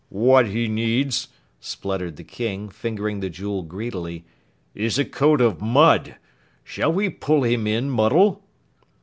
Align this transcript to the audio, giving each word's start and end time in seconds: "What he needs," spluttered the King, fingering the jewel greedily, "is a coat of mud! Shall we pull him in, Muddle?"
"What 0.09 0.47
he 0.47 0.67
needs," 0.67 1.27
spluttered 1.59 2.15
the 2.15 2.23
King, 2.23 2.69
fingering 2.69 3.19
the 3.19 3.29
jewel 3.29 3.61
greedily, 3.61 4.25
"is 4.73 4.97
a 4.97 5.05
coat 5.05 5.41
of 5.41 5.61
mud! 5.61 6.15
Shall 6.63 6.91
we 6.91 7.07
pull 7.07 7.43
him 7.43 7.67
in, 7.67 7.87
Muddle?" 7.91 8.43